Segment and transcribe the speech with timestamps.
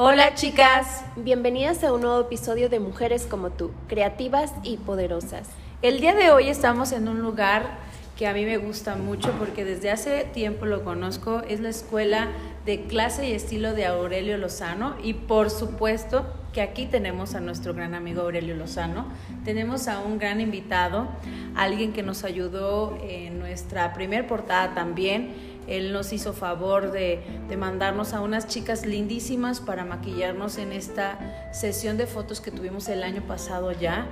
[0.00, 5.48] Hola chicas, bienvenidas a un nuevo episodio de Mujeres como tú, creativas y poderosas.
[5.82, 7.78] El día de hoy estamos en un lugar
[8.16, 12.28] que a mí me gusta mucho porque desde hace tiempo lo conozco, es la escuela
[12.64, 17.74] de clase y estilo de Aurelio Lozano y por supuesto que aquí tenemos a nuestro
[17.74, 19.08] gran amigo Aurelio Lozano,
[19.44, 21.08] tenemos a un gran invitado,
[21.56, 27.20] alguien que nos ayudó en nuestra primer portada también él nos hizo favor de,
[27.58, 31.18] mandarnos a unas chicas lindísimas para maquillarnos en esta
[31.52, 34.06] sesión de fotos que tuvimos el año pasado ya.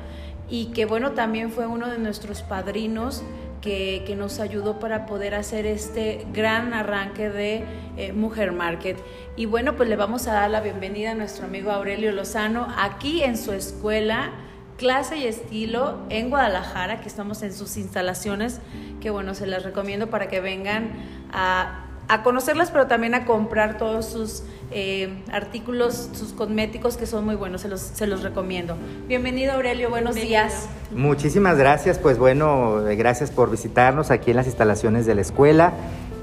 [0.49, 3.23] Y que bueno, también fue uno de nuestros padrinos
[3.61, 7.65] que, nos ayudó para poder hacer este gran arranque de
[7.97, 8.99] eh, Mujer Market.
[9.37, 13.23] Y bueno, pues le vamos a dar la bienvenida a nuestro amigo Aurelio Lozano aquí
[13.23, 14.33] en su escuela
[14.77, 18.61] clase y estilo en Guadalajara, que estamos en sus instalaciones,
[19.01, 20.93] que bueno, se las recomiendo para que vengan
[21.33, 21.83] a,
[22.23, 27.63] conocerlas, pero también a comprar todos sus eh, artículos, sus cosméticos, que son muy buenos,
[27.63, 28.77] se los, se los recomiendo.
[29.09, 30.69] Bienvenido Aurelio, buenos días.
[30.93, 35.73] Muchísimas gracias, pues bueno, eh, gracias por visitarnos aquí en las instalaciones de la escuela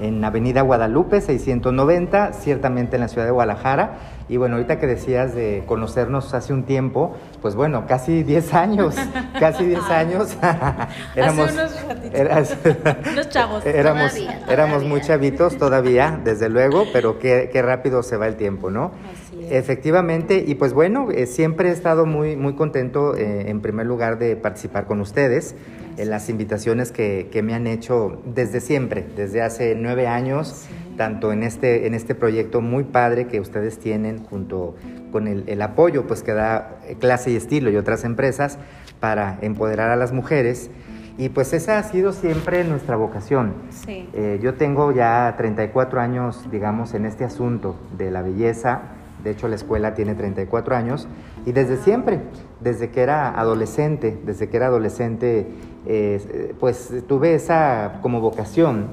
[0.00, 3.98] en Avenida Guadalupe 690, ciertamente en la ciudad de Guadalajara.
[4.28, 8.96] Y bueno, ahorita que decías de conocernos hace un tiempo, pues bueno, casi 10 años,
[9.38, 10.36] casi 10 años.
[11.14, 12.58] éramos, hace
[13.12, 13.66] unos chavos.
[13.74, 14.14] Éramos,
[14.48, 18.92] éramos muy chavitos todavía, desde luego, pero qué, qué rápido se va el tiempo, ¿no?
[19.50, 24.18] Efectivamente, y pues bueno, eh, siempre he estado muy, muy contento eh, en primer lugar
[24.18, 25.54] de participar con ustedes
[25.96, 31.32] en las invitaciones que, que, me han hecho desde siempre, desde hace nueve años, tanto
[31.32, 34.74] en este, en este proyecto muy padre que ustedes tienen junto
[35.12, 38.58] con el, el, apoyo pues, que da Clase y Estilo y otras empresas
[39.00, 40.70] para empoderar a las mujeres.
[41.16, 43.54] Y pues esa ha sido siempre nuestra vocación.
[43.70, 44.08] Sí.
[44.14, 48.82] Eh, yo tengo ya 34 años, digamos, en este asunto de la belleza.
[49.22, 51.06] De hecho, la escuela tiene 34 años.
[51.46, 52.20] Y desde siempre,
[52.60, 55.46] desde que era adolescente, desde que era adolescente
[55.86, 58.88] eh, pues tuve esa como vocación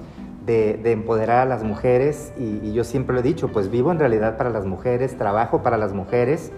[0.45, 4.37] de, empoderar a las mujeres y, yo siempre lo he dicho, pues vivo en realidad
[4.37, 6.51] para las mujeres, trabajo para las mujeres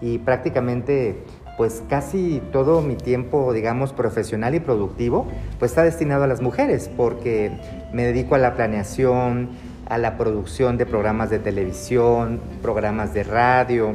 [0.00, 1.22] y prácticamente
[1.56, 5.26] pues casi todo mi tiempo, digamos, profesional y productivo,
[5.58, 7.50] pues está destinado a las mujeres, porque
[7.92, 9.48] me dedico a la planeación,
[9.88, 13.94] a la producción de programas de televisión, programas de radio,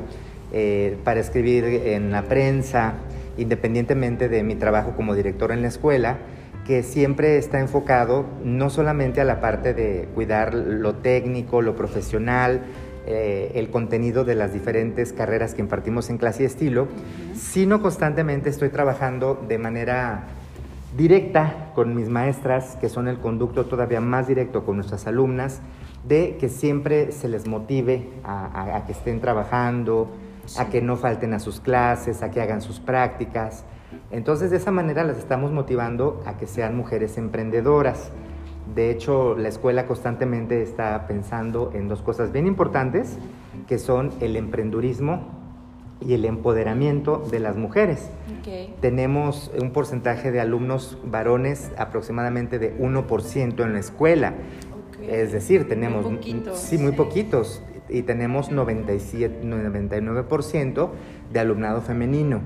[0.52, 2.96] eh, para escribir en la prensa,
[3.38, 6.18] independientemente de mi trabajo como director en la escuela,
[6.66, 12.62] que siempre está enfocado no solamente a la parte de cuidar lo técnico, lo profesional,
[13.06, 16.88] eh, el contenido de las diferentes carreras que impartimos en clase y estilo,
[17.36, 20.28] sino constantemente estoy trabajando de manera
[20.96, 25.60] directa con mis maestras, que son el conducto todavía más directo con nuestras alumnas,
[26.08, 30.10] de que siempre se les motive a que estén trabajando,
[30.58, 33.64] a que no falten a sus clases, a que hagan sus prácticas.
[34.12, 38.12] Entonces de esa manera las estamos motivando a que sean mujeres emprendedoras.
[38.76, 43.18] De hecho, la escuela constantemente está pensando en dos cosas bien importantes,
[43.68, 45.44] que son el emprendurismo
[46.00, 48.10] y el empoderamiento de las mujeres.
[48.82, 54.34] Tenemos un porcentaje de alumnos varones aproximadamente de 1% en la escuela.
[55.02, 56.06] Es decir, tenemos...
[56.06, 57.62] Muy poquitos, sí, muy poquitos
[57.94, 60.90] y tenemos 97, 99%
[61.32, 62.42] de alumnado femenino.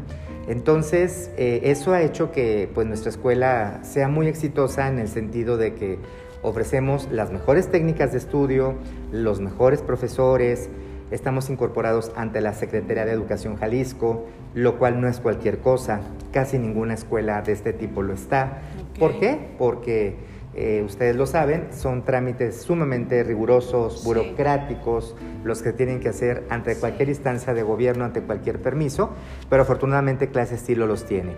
[0.48, 5.58] Entonces, eh, eso ha hecho que pues, nuestra escuela sea muy exitosa en el sentido
[5.58, 6.00] de que
[6.42, 8.76] ofrecemos las mejores técnicas de estudio,
[9.12, 10.70] los mejores profesores,
[11.12, 16.02] estamos incorporados ante la Secretaría de Educación Jalisco, lo cual no es cualquier cosa,
[16.34, 18.60] casi ninguna escuela de este tipo lo está.
[19.00, 19.40] ¿Por qué?
[19.58, 20.16] Porque
[20.60, 26.76] eh, ustedes lo saben, son trámites sumamente rigurosos, burocráticos, los que tienen que hacer ante
[26.76, 29.12] cualquier instancia de gobierno, ante cualquier permiso,
[29.52, 31.34] pero afortunadamente Clase Estilo los tiene.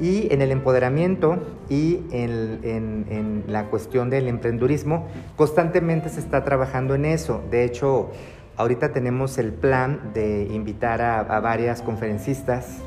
[0.00, 1.38] Y en el empoderamiento
[1.70, 7.42] y en, la cuestión del emprendurismo, constantemente se está trabajando en eso.
[7.50, 8.10] De hecho,
[8.58, 12.82] ahorita tenemos el plan de invitar a varias conferencistas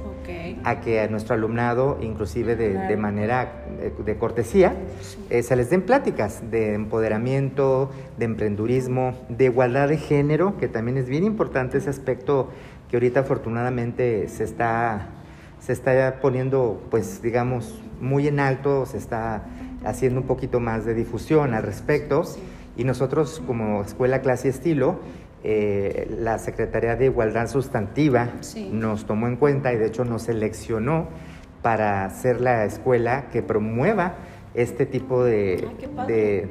[0.64, 4.76] a que a nuestro alumnado, inclusive de, manera eh, de, cortesía,
[5.30, 10.98] eh, se les den pláticas de empoderamiento, de emprendurismo, de igualdad de género, que también
[10.98, 12.50] es bien importante ese aspecto
[12.90, 15.10] que ahorita afortunadamente se está,
[15.60, 19.46] se está poniendo, pues digamos, muy en alto, se está
[19.84, 22.24] haciendo un poquito más de difusión al respecto.
[22.78, 25.00] Y nosotros como Escuela Clase y Estilo,
[25.44, 28.30] eh, la Secretaría de Igualdad Sustantiva
[28.72, 31.08] nos tomó en cuenta y de hecho nos seleccionó
[31.62, 34.16] para ser la escuela que promueva
[34.54, 35.68] este tipo de,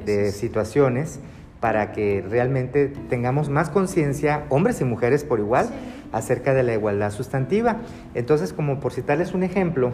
[0.05, 1.19] de, situaciones
[1.59, 5.69] para que realmente tengamos más conciencia, hombres y mujeres por igual,
[6.11, 7.77] acerca de la igualdad sustantiva.
[8.15, 9.91] Entonces, como por citarles un ejemplo,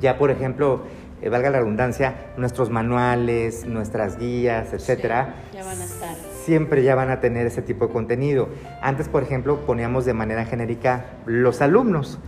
[0.00, 0.82] ya por ejemplo,
[1.20, 6.27] eh, valga la redundancia, nuestros manuales, nuestras guías, etcétera, ya van a estar.
[6.48, 8.48] Siempre ya van a tener ese tipo de contenido.
[8.80, 12.18] Antes, por ejemplo, poníamos de manera genérica los alumnos,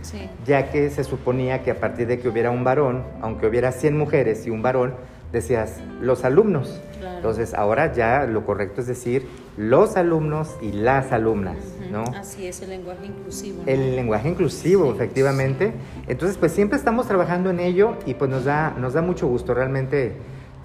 [0.45, 3.97] ya que se suponía que a partir de que hubiera un varón, aunque hubiera 100
[3.97, 4.93] mujeres y un varón,
[5.33, 6.79] decías los alumnos.
[7.15, 9.27] Entonces, ahora ya lo correcto es decir
[9.57, 11.57] los alumnos y las alumnas,
[11.91, 12.03] ¿no?
[12.15, 13.63] Así es, el lenguaje inclusivo.
[13.65, 15.73] El lenguaje inclusivo, efectivamente.
[16.07, 19.55] Entonces, pues siempre estamos trabajando en ello y pues nos da, nos da mucho gusto,
[19.55, 20.13] realmente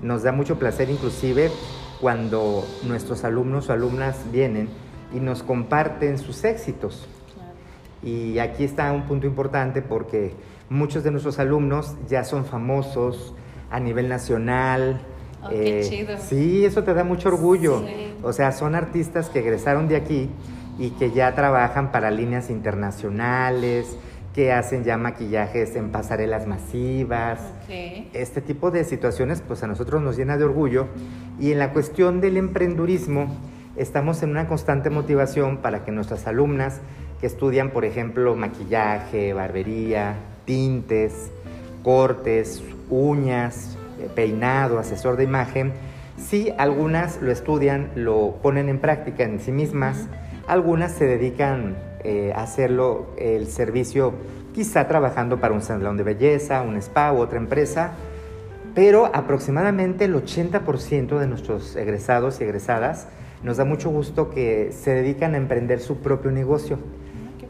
[0.03, 1.51] nos da mucho placer inclusive
[2.01, 4.69] cuando nuestros alumnos o alumnas vienen
[5.15, 7.09] y nos comparten sus éxitos.
[8.03, 10.35] Y aquí está un punto importante porque
[10.69, 13.35] muchos de nuestros alumnos ya son famosos
[13.71, 15.01] a nivel nacional,
[15.47, 16.19] Oh, qué eh, chido.
[16.19, 17.83] Sí, eso te da mucho orgullo.
[18.23, 20.31] O sea, son artistas que egresaron de aquí
[20.79, 23.97] y que ya trabajan para líneas internacionales,
[24.37, 27.41] que hacen ya maquillajes en pasarelas masivas.
[28.13, 30.89] Este tipo de situaciones, pues a nosotros nos llena de orgullo.
[31.41, 33.35] Y en la cuestión del emprendurismo,
[33.77, 36.83] estamos en una constante motivación para que nuestras alumnas
[37.19, 41.31] que estudian, por ejemplo, maquillaje, barbería, tintes,
[41.83, 43.79] cortes, uñas,
[44.15, 45.73] peinado, asesor de imagen,
[46.19, 50.09] sí algunas lo estudian, lo ponen en práctica en sí mismas,
[50.47, 51.77] algunas se dedican
[52.09, 54.15] eh, hacerlo el servicio
[54.55, 57.95] quizá trabajando para un salón de belleza, un spa u otra empresa,
[58.77, 63.09] pero aproximadamente el 80% de nuestros egresados y egresadas
[63.43, 66.79] nos da mucho gusto que se dedican a emprender su propio negocio.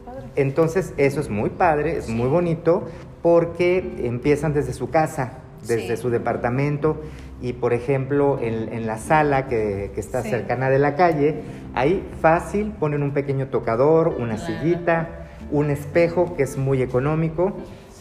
[0.07, 2.85] Ah, Entonces eso es muy padre, es muy bonito
[3.23, 7.03] porque empiezan desde su casa, desde su departamento
[7.41, 11.43] y por ejemplo en, la sala que, está cercana de la calle,
[11.75, 15.09] ahí fácil ponen un pequeño tocador, una sillita,
[15.51, 17.53] un espejo que es muy económico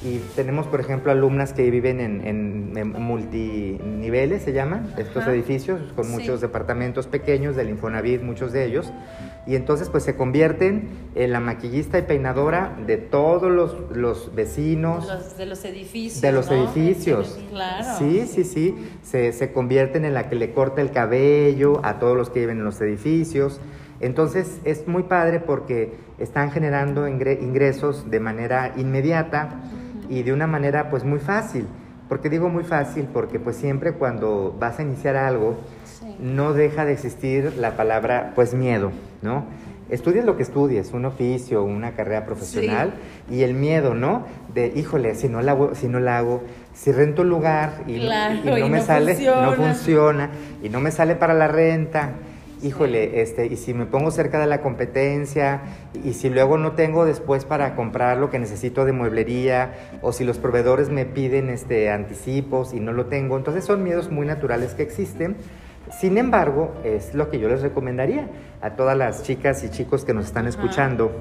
[0.05, 6.41] y tenemos, por ejemplo, alumnas que viven en, multiniveles, se llaman, estos edificios, con muchos
[6.41, 8.93] departamentos pequeños del Infonavit, muchos de ellos.
[9.47, 15.07] Y entonces, pues se convierten en la maquillista y peinadora de todos los, los vecinos.
[15.37, 16.21] de los edificios.
[16.21, 17.39] De los edificios.
[17.49, 17.97] Claro.
[17.97, 18.75] Sí, sí, sí.
[19.01, 22.59] Se, se convierten en la que le corta el cabello a todos los que viven
[22.59, 23.59] en los edificios.
[23.99, 29.61] Entonces, es muy padre porque están generando ingresos de manera inmediata
[30.09, 31.65] y de una manera pues muy fácil.
[32.07, 33.07] porque digo muy fácil?
[33.11, 35.57] Porque pues siempre cuando vas a iniciar algo,
[36.19, 38.91] no deja de existir la palabra pues miedo,
[39.21, 39.45] ¿no?
[39.89, 42.93] Estudies lo que estudies, un oficio, una carrera profesional,
[43.29, 44.25] y el miedo, ¿no?
[44.53, 46.43] De, híjole, si no la hago, si no la hago,
[46.73, 50.31] si rento un lugar y, no me sale, no funciona,
[50.63, 52.13] y no me sale para la renta,
[52.61, 55.61] híjole, este, y si me pongo cerca de la competencia,
[56.03, 60.23] y si luego no tengo después para comprar lo que necesito de mueblería, o si
[60.23, 64.73] los proveedores me piden este, anticipos y no lo tengo, entonces son miedos muy naturales
[64.73, 65.35] que existen.
[65.99, 68.27] Sin embargo, es lo que yo les recomendaría
[68.61, 71.11] a todas las chicas y chicos que nos están escuchando,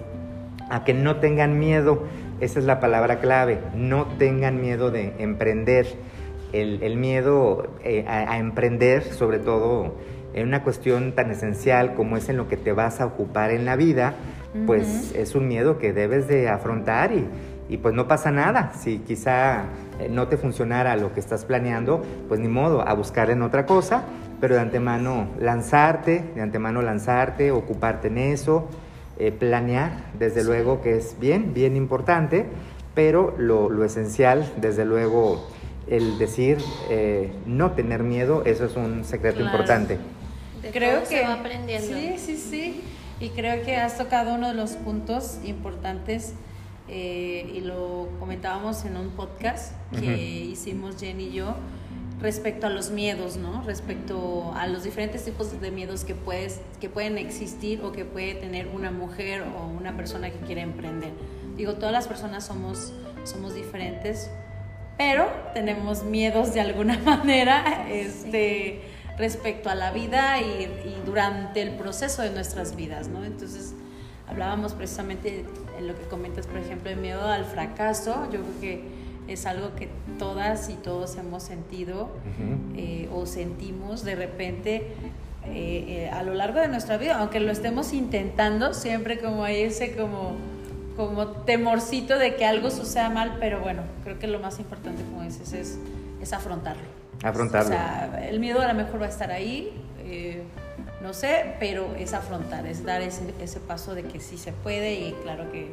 [0.71, 2.05] a que no tengan miedo,
[2.41, 5.87] esa es la palabra clave, no tengan miedo de emprender.
[6.53, 9.97] El, miedo eh, a emprender, sobre todo
[10.35, 13.65] en una cuestión tan esencial como es en lo que te vas a ocupar en
[13.65, 14.15] la vida,
[14.67, 17.27] pues es un miedo que debes de afrontar y,
[17.69, 18.73] y pues no pasa nada.
[18.79, 19.65] Si quizá
[20.01, 23.67] eh, no te funcionara lo que estás planeando, pues ni modo, a buscar en otra
[23.67, 24.05] cosa,
[24.41, 28.69] pero de antemano lanzarte, de antemano lanzarte, ocuparte en eso,
[29.19, 32.47] eh, planear, desde luego que es bien, bien importante,
[32.95, 35.49] pero lo, lo esencial, desde luego,
[35.89, 36.59] el decir
[36.91, 39.99] eh, no tener miedo, eso es un secreto importante
[40.73, 41.97] creo que se va aprendiendo.
[41.97, 42.81] Sí, sí, sí.
[43.21, 46.35] Y creo que has tocado uno de los puntos importantes
[46.89, 51.55] eh, y lo comentábamos en un podcast que hicimos Jenny y yo
[52.21, 53.63] respecto a los miedos, ¿no?
[53.63, 58.35] Respecto a los diferentes tipos de miedos que, puedes, que pueden existir o que puede
[58.35, 61.13] tener una mujer o una persona que quiere emprender.
[61.57, 62.93] Digo, todas las personas somos,
[63.25, 64.31] somos diferentes,
[64.97, 67.87] pero tenemos miedos de alguna manera.
[67.91, 68.81] Este,
[69.19, 70.69] respecto a la vida y,
[71.05, 73.25] durante el proceso de nuestras vidas, ¿no?
[73.25, 73.75] Entonces,
[74.27, 75.45] hablábamos precisamente
[75.79, 78.85] en lo que comentas, por ejemplo, el miedo al fracaso, yo creo que
[79.29, 82.11] es algo que todas y todos hemos sentido
[82.77, 84.77] eh, o sentimos de repente
[85.47, 89.63] eh, eh, a lo largo de nuestra vida, aunque lo estemos intentando, siempre como hay
[89.63, 90.37] ese como,
[90.97, 95.23] como temorcito de que algo suceda mal, pero bueno, creo que lo más importante, como
[95.23, 95.79] dices, es,
[96.21, 97.04] es afrontarlo.
[97.23, 97.71] Afrontarlo.
[97.71, 99.73] O sea, el miedo a lo mejor va a estar ahí,
[100.05, 100.43] eh,
[101.03, 104.95] no sé, pero es afrontar, es dar ese, ese paso de que sí se puede
[104.95, 105.71] y claro que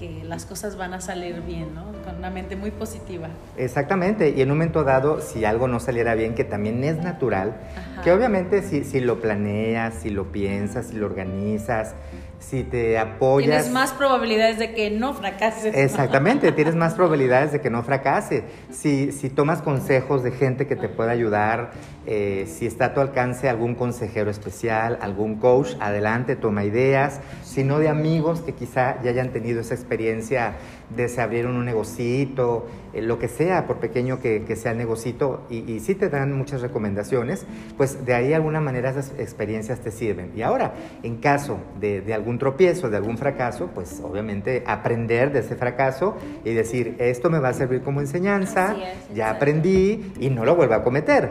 [0.00, 1.84] que las cosas van a salir bien, ¿no?
[2.04, 3.28] Con una mente muy positiva.
[3.58, 7.54] Exactamente, y en un momento dado, si algo no saliera bien, que también es natural,
[8.02, 11.94] que obviamente si, si lo planeas, si lo piensas, si lo organizas,
[12.40, 13.48] si te apoyas...
[13.48, 15.74] Tienes más probabilidades de que no fracases.
[15.74, 18.44] Exactamente, tienes más probabilidades de que no fracase.
[18.70, 21.72] Si, si tomas consejos de gente que te pueda ayudar,
[22.06, 27.78] eh, si está a tu alcance algún consejero especial, algún coach, adelante, toma ideas, sino
[27.78, 30.54] de amigos que quizá ya hayan tenido esa experiencia
[30.96, 35.46] de se abrieron un negocito, eh, lo que sea, por pequeño que, sea el negocito,
[35.50, 39.80] y, y sí te dan muchas recomendaciones, pues de ahí de alguna manera esas experiencias
[39.80, 40.32] te sirven.
[40.34, 45.40] Y ahora, en caso de, de algún tropiezo, de algún fracaso, pues obviamente aprender de
[45.40, 48.76] ese fracaso y decir, esto me va a servir como enseñanza,
[49.14, 51.30] ya aprendí y no lo vuelvo a cometer.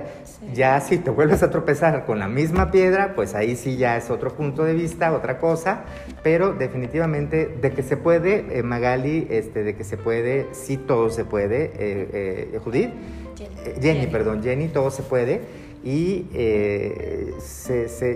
[0.53, 4.09] Ya si te vuelves a tropezar con la misma piedra, pues ahí sí ya es
[4.09, 5.83] otro punto de vista, otra cosa,
[6.23, 11.09] pero definitivamente de que se puede, eh, Magali, este, de que se puede, sí todo
[11.09, 12.91] se puede, eh, eh, Judith,
[13.35, 13.81] Jenny.
[13.81, 15.41] Jenny, perdón, Jenny, todo se puede.
[15.83, 16.25] Y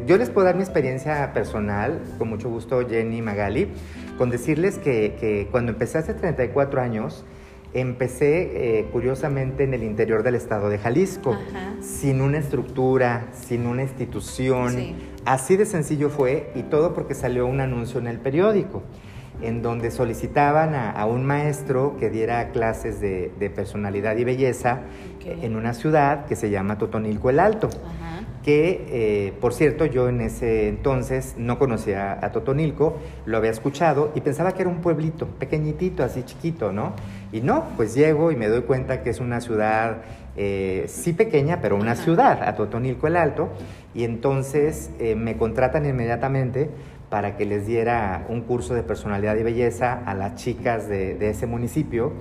[0.06, 3.70] yo les puedo dar mi experiencia personal, con mucho gusto, Jenny Magali,
[4.18, 7.26] con decirles que, que cuando empecé hace 34 años,
[7.74, 11.36] Empecé eh, curiosamente en el interior del estado de Jalisco,
[11.82, 14.76] sin una estructura, sin una institución.
[15.26, 18.84] Así de sencillo fue y todo porque salió un anuncio en el periódico
[19.42, 24.82] en donde solicitaban a, un maestro que diera clases de, personalidad y belleza
[25.26, 27.70] en una ciudad que se llama Totonilco el Alto
[28.44, 34.12] que eh, por cierto yo en ese entonces no conocía a Totonilco, lo había escuchado
[34.16, 36.94] y pensaba que era un pueblito pequeñitito, así chiquito, ¿no?
[37.32, 40.02] Y no, pues llego y me doy cuenta que es una ciudad,
[40.36, 43.50] eh, sí pequeña, pero una ciudad, a Totonilco el Alto,
[43.96, 46.70] y entonces eh, me contratan inmediatamente
[47.14, 51.30] para que les diera un curso de personalidad y belleza a las chicas de, de
[51.30, 52.12] ese municipio.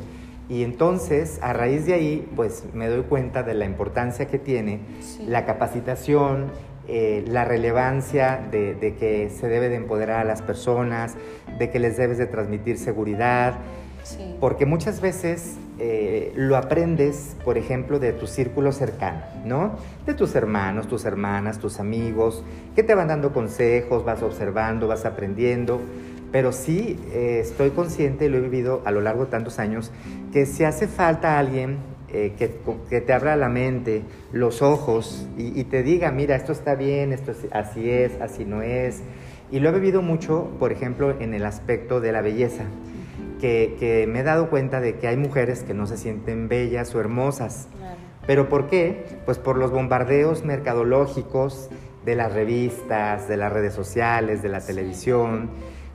[0.50, 4.80] Y entonces, a raíz de ahí, pues me doy cuenta de la importancia que tiene
[5.26, 6.50] la capacitación,
[6.88, 11.14] eh, la relevancia de, que se debe de empoderar a las personas,
[11.58, 13.54] de que les debes de transmitir seguridad,
[14.40, 19.76] porque muchas veces eh, lo aprendes, por ejemplo, de tu círculo cercano, ¿no?
[20.06, 22.44] De tus hermanos, tus hermanas, tus amigos,
[22.74, 25.80] que te van dando consejos, vas observando, vas aprendiendo
[26.32, 29.92] pero sí eh, estoy consciente, lo he vivido a lo largo de tantos años,
[30.32, 31.76] que si hace falta alguien
[32.08, 37.12] eh, que, te abra la mente, los ojos y, te diga, mira, esto está bien,
[37.12, 39.02] esto así es, así no es.
[39.50, 42.64] Y lo he vivido mucho, por ejemplo, en el aspecto de la belleza,
[43.42, 46.94] que, que me he dado cuenta de que hay mujeres que no se sienten bellas
[46.94, 47.66] o hermosas.
[48.24, 49.18] ¿Pero por qué?
[49.24, 51.68] Pues por los bombardeos mercadológicos
[52.04, 55.50] de las revistas, de las redes sociales, de la televisión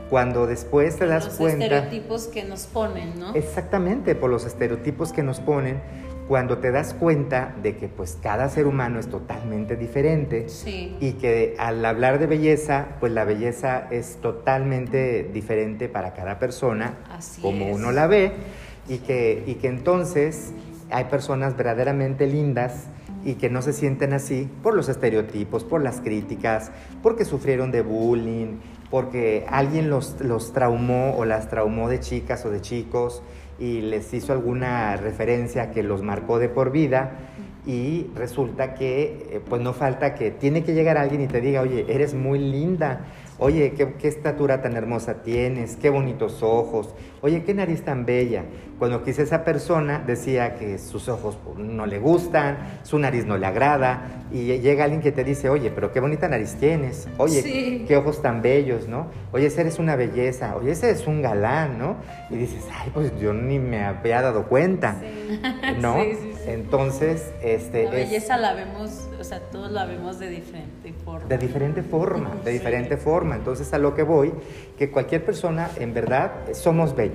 [0.10, 1.58] cuando después te das cuenta...
[1.58, 3.34] Los estereotipos que nos ponen, ¿no?
[3.34, 5.82] Exactamente, por los estereotipos que nos ponen,
[6.27, 10.48] cuando te das cuenta de que pues cada ser humano es totalmente diferente
[11.00, 16.96] y que al hablar de belleza, pues la belleza es totalmente diferente para cada persona,
[17.41, 18.34] como uno la ve,
[18.89, 20.53] y que, y que entonces
[20.89, 22.88] hay personas verdaderamente lindas
[23.24, 27.81] y que no se sienten así por los estereotipos, por las críticas, porque sufrieron de
[27.81, 33.22] bullying, porque alguien los, los traumó o las traumó de chicas o de chicos
[33.60, 37.12] y les hizo alguna referencia que los marcó de por vida
[37.66, 41.62] y resulta que eh, pues no falta que tiene que llegar alguien y te diga,
[41.62, 43.02] oye, eres muy linda,
[43.40, 48.46] oye, qué, estatura tan hermosa tienes, qué bonitos ojos, oye, qué nariz tan bella.
[48.80, 53.48] Cuando quise esa persona decía que sus ojos no le gustan, su nariz no le
[53.48, 57.98] agrada, y llega alguien que te dice, oye, pero qué bonita nariz tienes, oye, qué
[57.98, 59.08] ojos tan bellos, ¿no?
[59.32, 61.96] Oye, ese eres una belleza, oye, ese es un galán, ¿no?
[62.30, 65.02] Y dices, ay, pues yo ni me había dado cuenta,
[65.80, 65.96] ¿no?
[66.48, 67.86] Entonces, este...
[67.86, 71.28] La belleza la vemos, o sea, todos la vemos de diferente forma.
[71.28, 73.36] De diferente forma, de diferente forma.
[73.36, 74.34] Entonces, a lo que voy,
[74.78, 77.07] que cualquier persona, en verdad, somos bellos.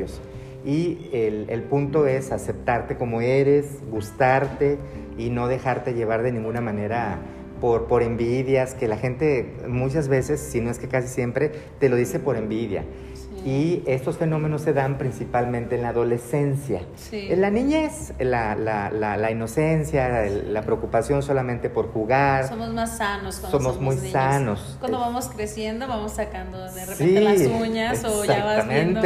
[0.65, 4.79] Y el, el punto es aceptarte como eres, gustarte
[5.19, 7.19] y no dejarte llevar de ninguna manera
[7.61, 11.89] por, por envidias, que la gente muchas veces, si no es que casi siempre, te
[11.89, 12.85] lo dice por envidia.
[13.45, 16.83] Y estos fenómenos se dan principalmente en la adolescencia.
[17.13, 22.49] En la niñez, la, la, la, inocencia, la preocupación solamente por jugar.
[22.49, 23.39] Somos más sanos.
[23.41, 24.77] Cuando somos, muy sanos.
[24.79, 29.01] Cuando vamos creciendo, vamos sacando de repente las uñas o ya vas viendo.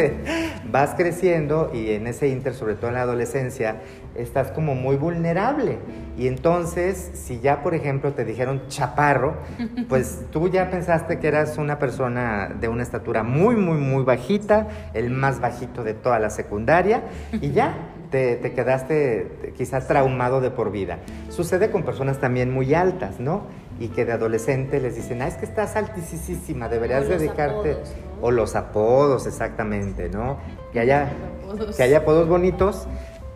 [0.70, 3.80] Vas creciendo y en ese inter, sobre todo en la adolescencia,
[4.14, 5.78] estás como muy vulnerable
[6.16, 9.34] Y entonces, si ya, por ejemplo, te dijeron chaparro,
[9.88, 14.68] pues tú ya pensaste que eras una persona de una estatura muy, muy, muy bajita,
[14.94, 17.74] el más bajito de toda la secundaria, y ya
[18.10, 20.98] te, quedaste quizás traumado de por vida.
[21.28, 23.42] Sucede con personas también muy altas, ¿no?
[23.78, 27.76] Y que de adolescente les dicen, ah, es que estás altísima, deberías dedicarte.
[28.22, 30.38] O los apodos, exactamente, ¿no?
[30.72, 31.12] Que haya,
[31.76, 32.88] que haya apodos bonitos,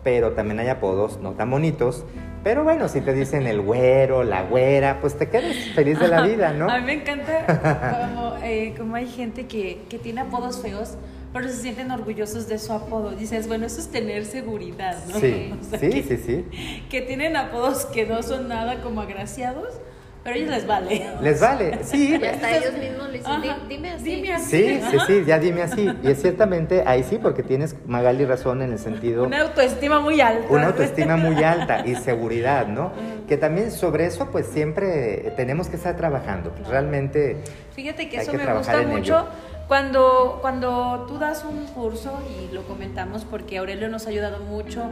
[0.03, 2.03] pero también hay apodos no tan bonitos
[2.43, 6.21] pero bueno, si te dicen el güero, la güera, pues te quedas feliz de la
[6.27, 6.69] vida, ¿no?
[6.69, 10.95] A mí me encanta como, eh, como hay gente que, que, tiene apodos feos,
[11.33, 13.11] pero se sienten orgullosos de su apodo.
[13.11, 15.19] Dices, bueno, eso es tener seguridad, ¿no?
[15.19, 16.45] Sí, sí, sí, sí.
[16.89, 19.75] Que tienen apodos que no son nada como agraciados,
[20.23, 21.09] pero a ellos les vale.
[21.21, 22.15] Les vale, sí.
[22.21, 24.15] Y hasta ellos mismos le dicen, dime así.
[24.15, 24.45] Dime así.
[24.45, 25.89] Sí, sí, sí, ya dime así.
[26.03, 29.23] Y es ciertamente, ahí sí, porque tienes, Magali, razón en el sentido...
[29.23, 30.47] Una autoestima muy alta.
[30.49, 32.91] Una autoestima muy alta y seguridad, ¿no?
[33.27, 36.53] Que también sobre eso, pues siempre tenemos que estar trabajando.
[36.69, 37.37] Realmente...
[37.73, 39.27] Fíjate que eso me gusta mucho.
[39.67, 44.89] Cuando, cuando tú das un curso, y lo comentamos porque Aurelio nos ha ayudado mucho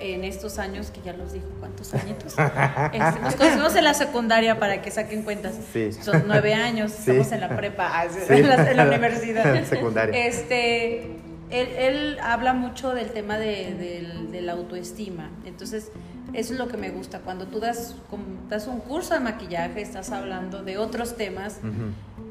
[0.00, 2.34] en estos años, que ya los dijo, ¿cuántos añitos?
[2.92, 5.54] Este, nos conocimos en la secundaria para que saquen cuentas.
[6.02, 9.64] Son nueve años, estamos en la prepa, ah, en, la, universidad.
[9.64, 10.26] secundaria.
[10.26, 11.02] Este,
[11.50, 15.30] él, él, habla mucho del tema de, de, la autoestima.
[15.44, 15.90] Entonces,
[16.32, 17.20] eso es lo que me gusta.
[17.20, 17.94] Cuando tú das,
[18.48, 21.60] das un curso de maquillaje, estás hablando de otros temas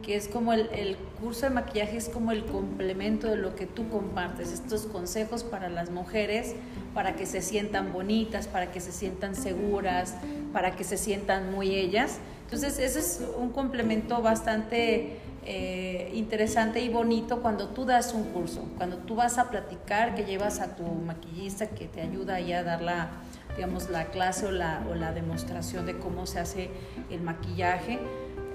[0.05, 3.89] que es como el, curso de maquillaje es como el complemento de lo que tú
[3.89, 6.53] compartes, estos consejos para las mujeres,
[6.93, 10.15] para que se sientan bonitas, para que se sientan seguras,
[10.53, 12.19] para que se sientan muy ellas.
[12.43, 18.63] Entonces, ese es un complemento bastante eh, interesante y bonito cuando tú das un curso,
[18.77, 22.81] cuando tú vas a platicar, que llevas a tu maquillista que te ayuda a dar
[22.81, 23.09] la,
[23.55, 26.69] digamos, la clase o la, o la demostración de cómo se hace
[27.09, 27.99] el maquillaje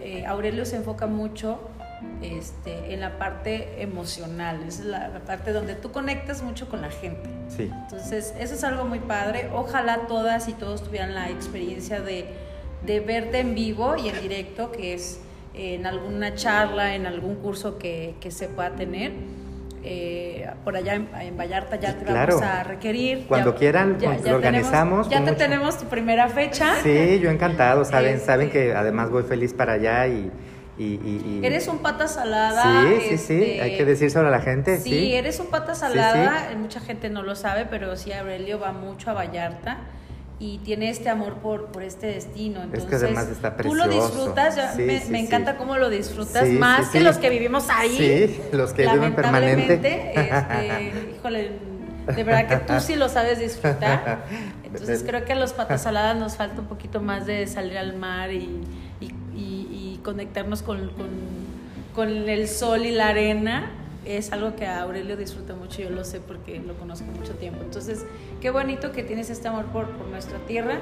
[0.00, 1.61] eh, Aurelio se enfoca mucho
[2.23, 7.28] este, en la parte emocional, es la, parte donde tú conectas mucho con la gente.
[7.49, 7.71] Sí.
[7.71, 9.50] Entonces, eso es algo muy padre.
[9.52, 12.26] Ojalá todas y todos tuvieran la experiencia de,
[12.86, 15.21] de verte en vivo y en directo, que es
[15.52, 19.13] en alguna charla, en algún curso que, que se pueda tener
[19.82, 23.26] eh, por allá en, Vallarta ya te vamos a requerir.
[23.26, 25.08] Cuando quieran, lo organizamos.
[25.08, 26.75] ya te tenemos tu primera fecha.
[26.82, 30.30] Sí, yo encantado, saben, este, saben que además voy feliz para allá y,
[31.43, 32.88] Eres un pata salada.
[32.88, 34.78] Sí, sí, sí, este, hay que decírselo a la gente.
[34.78, 39.10] Sí, eres un pata salada, mucha gente no lo sabe, pero sí, Aurelio va mucho
[39.10, 39.78] a Vallarta
[40.41, 42.63] y tiene este amor por, por este destino.
[42.63, 43.85] Entonces, es que además está precioso.
[43.85, 47.95] Tú lo disfrutas, me, encanta cómo lo disfrutas, más que los que vivimos ahí.
[47.95, 49.75] Sí, los que viven permanente.
[50.15, 51.50] Este, híjole,
[52.17, 54.25] de verdad que tú sí lo sabes disfrutar.
[54.65, 57.97] Entonces creo que a los patas saladas nos falta un poquito más de salir al
[57.97, 58.63] mar y,
[58.99, 61.11] y, y, conectarnos con, con,
[61.95, 63.71] con el sol y la arena
[64.04, 67.63] es algo que Aurelio disfruta mucho, yo lo sé porque lo conozco mucho tiempo.
[67.63, 68.04] Entonces,
[68.41, 70.78] qué bonito que tienes este amor por, por nuestra tierra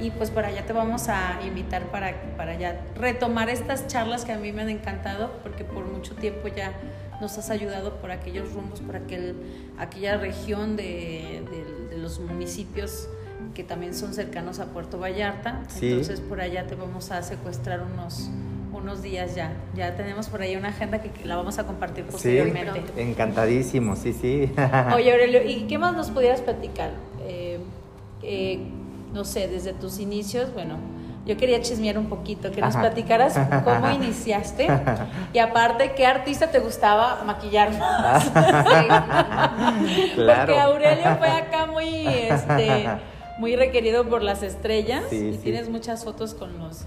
[0.00, 4.32] y pues para allá te vamos a invitar para, para allá retomar estas charlas que
[4.32, 6.72] a mí me han encantado porque por mucho tiempo ya
[7.20, 9.34] nos has ayudado por aquellos rumbos, por aquel,
[9.76, 11.44] aquella región de,
[11.90, 13.08] de, los municipios
[13.54, 15.62] que también son cercanos a Puerto Vallarta.
[15.80, 18.30] Entonces por allá te vamos a secuestrar unos
[18.82, 19.52] unos días ya.
[19.74, 22.82] Ya tenemos por ahí una agenda que, la vamos a compartir posteriormente.
[22.94, 24.52] Sí, encantadísimo, sí, sí.
[24.94, 26.90] Oye, Aurelio, ¿y qué más nos pudieras platicar?
[27.26, 27.58] Eh,
[28.22, 28.60] eh,
[29.12, 30.76] no sé, desde tus inicios, bueno,
[31.26, 34.66] yo quería chismear un poquito, que nos platicaras cómo iniciaste
[35.32, 38.24] y aparte, ¿qué artista te gustaba maquillar más?
[40.16, 42.88] Porque Aurelio fue acá muy, este,
[43.38, 46.86] muy requerido por las estrellas y tienes muchas fotos con los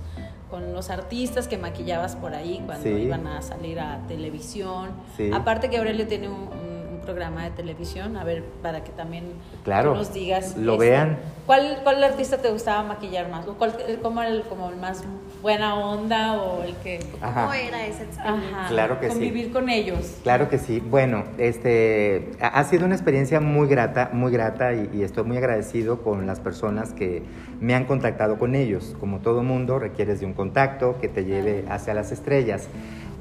[0.52, 4.90] con los artistas que maquillabas por ahí cuando iban a salir a televisión.
[5.34, 9.24] Aparte que Aurelio tiene un, programa de televisión, a ver, para que también
[9.66, 10.56] nos digas.
[10.56, 11.18] Lo este, vean.
[11.48, 13.48] ¿cuál, ¿Cuál artista te gustaba maquillar más?
[13.48, 15.04] ¿O cuál, como, el, como el más
[15.42, 17.00] buena onda o el que...
[17.20, 18.66] ¿Cómo era esa experiencia?
[18.70, 20.20] claro que Convivir con ellos.
[20.24, 20.80] Claro que sí.
[20.80, 26.02] Bueno, este, ha sido una experiencia muy grata, muy grata y, y estoy muy agradecido
[26.02, 27.24] con las personas que
[27.60, 28.96] me han contactado con ellos.
[29.00, 32.68] Como todo mundo, requieres de un contacto que te lleve hacia las estrellas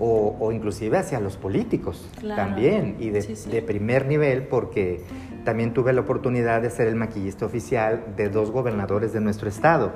[0.01, 5.03] o, o inclusive hacia los políticos también y de, de primer nivel porque
[5.45, 9.93] también tuve la oportunidad de ser el maquillista oficial de dos gobernadores de nuestro estado.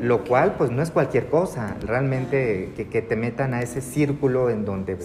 [0.00, 4.64] Lo cual pues no es cualquier cosa, realmente que, te metan a ese círculo en
[4.64, 4.98] donde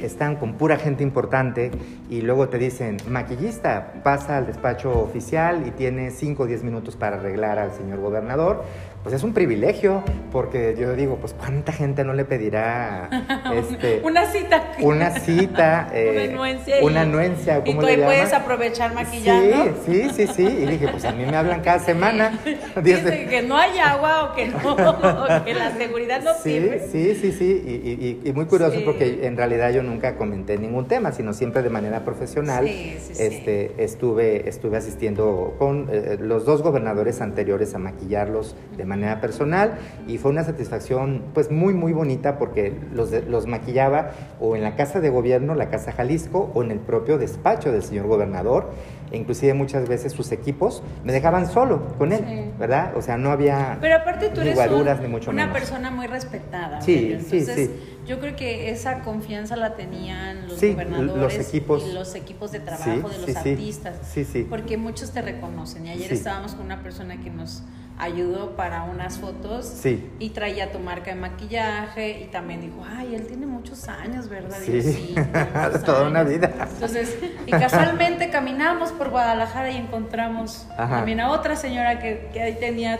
[0.00, 1.70] están con pura gente importante
[2.08, 6.96] y luego te dicen, maquillista, pasa al despacho oficial y tiene 5 o 10 minutos
[6.96, 8.64] para arreglar al señor gobernador,
[9.04, 13.10] pues es un privilegio, porque yo digo, pues cuánta gente no le pedirá
[13.54, 14.72] este, una cita.
[14.80, 15.92] Una cita.
[16.10, 16.76] una anuencia.
[16.80, 19.76] Una anuencia, ¿cómo y tú ahí puedes aprovechar maquillando.
[19.84, 20.42] Sí, sí, sí, sí.
[20.42, 22.38] Y dije, pues a mí me hablan cada semana.
[22.82, 26.88] Dice que no hay agua o que no, que la seguridad no sí, sirve.
[26.90, 28.22] Sí, sí, sí.
[28.24, 32.06] Y, muy curioso porque en realidad yo nunca comenté ningún tema, sino siempre de manera
[32.06, 32.66] profesional.
[32.66, 39.20] este, Estuve, estuve asistiendo con eh, los dos gobernadores anteriores a maquillarlos de manera manera
[39.20, 39.74] personal
[40.06, 44.76] y fue una satisfacción pues muy muy bonita porque los, los maquillaba o en la
[44.76, 48.70] casa de gobierno, la casa Jalisco o en el propio despacho del señor gobernador
[49.10, 52.96] e inclusive muchas veces sus equipos me dejaban solo con él, ¿verdad?
[52.96, 56.80] O sea, no había Pero aparte tú eres ni mucho una persona muy respetada.
[56.80, 57.70] Sí, sí, sí.
[58.06, 62.60] Yo creo que esa confianza la tenían los gobernadores los equipos, y los equipos de
[62.60, 63.96] trabajo de los artistas.
[64.12, 64.46] Sí, sí.
[64.48, 65.86] Porque muchos te reconocen.
[65.86, 67.62] Y ayer estábamos con una persona que nos
[67.98, 70.10] ayudó para unas fotos sí.
[70.18, 74.58] y traía tu marca de maquillaje y también dijo, ay, él tiene muchos años, ¿verdad?
[74.62, 75.14] Sí, sí
[75.84, 76.52] toda una vida.
[76.72, 82.56] Entonces, y casualmente caminamos por Guadalajara y encontramos también a otra señora que, que ahí
[82.58, 82.98] tenía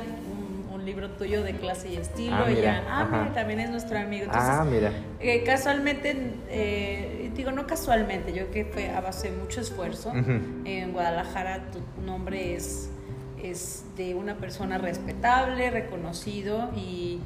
[0.72, 2.36] un, libro tuyo de clase y estilo.
[2.36, 4.26] Ah, ella, ah, mira, también es nuestro amigo.
[4.30, 4.92] ah, mira.
[5.18, 10.12] Eh, casualmente, eh, digo, no casualmente, yo que fue a base de mucho esfuerzo.
[10.14, 12.90] En Guadalajara tu nombre es
[13.50, 17.20] es de una persona respetable, reconocido y,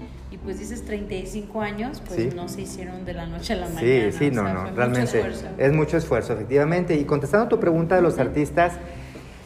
[0.44, 4.12] pues dices 35 años, pues no se hicieron de la noche a la mañana.
[4.12, 5.22] Sí, sí, no, no, realmente
[5.58, 6.94] es mucho esfuerzo, efectivamente.
[6.94, 8.74] Y contestando tu pregunta de los artistas,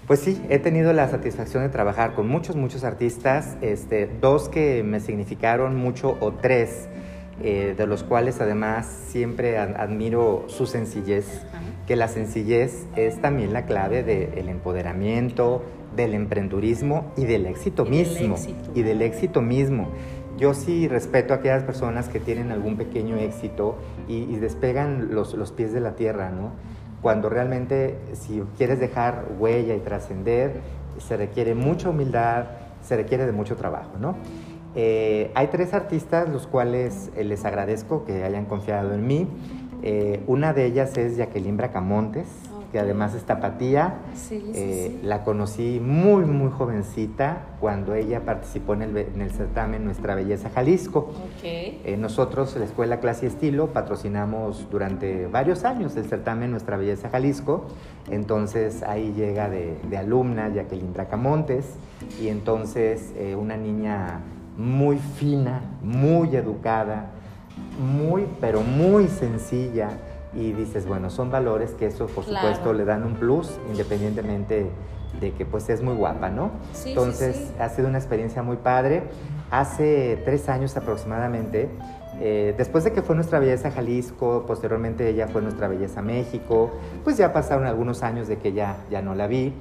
[0.06, 4.82] pues sí, he tenido la satisfacción de trabajar con muchos, muchos artistas, este, dos que
[4.82, 6.88] me significaron mucho o tres.
[7.42, 11.26] Eh, de los cuales además siempre admiro su sencillez,
[11.88, 15.64] que la sencillez es también la clave del empoderamiento,
[15.96, 18.36] del emprendurismo y del éxito mismo.
[18.74, 19.88] Y del éxito mismo.
[20.38, 23.76] Yo sí respeto a aquellas personas que tienen algún pequeño éxito
[24.08, 26.52] y, despegan los, los, pies de la tierra, ¿no?
[27.02, 30.60] Cuando realmente si quieres dejar huella y trascender,
[30.98, 32.46] se requiere mucha humildad,
[32.82, 34.16] se requiere de mucho trabajo, ¿no?
[34.74, 39.28] Eh, hay tres artistas los cuales eh, les agradezco que hayan confiado en mí.
[39.82, 42.28] Eh, una de ellas es Jacqueline Bracamontes,
[42.72, 43.98] que además es tapatía.
[44.30, 51.12] Eh, la conocí muy, muy jovencita cuando ella participó en el, certamen Nuestra Belleza Jalisco.
[51.42, 57.10] Eh, nosotros, la Escuela Clase y Estilo, patrocinamos durante varios años el certamen Nuestra Belleza
[57.10, 57.66] Jalisco.
[58.10, 61.66] Entonces ahí llega de, alumna Jacqueline Dracamontes
[62.20, 64.20] y entonces eh, una niña
[64.56, 67.10] muy fina, muy educada,
[67.78, 69.90] muy, pero muy sencilla
[70.34, 74.70] y dices, bueno, son valores que eso por supuesto le dan un plus independientemente
[75.20, 76.52] de que pues es muy guapa, ¿no?
[76.84, 79.02] Entonces ha sido una experiencia muy padre.
[79.50, 81.68] Hace tres años aproximadamente,
[82.20, 86.70] eh, después de que fue nuestra belleza Jalisco, posteriormente ella fue nuestra belleza México,
[87.04, 89.52] pues ya pasaron algunos años de que ya, ya no la vi.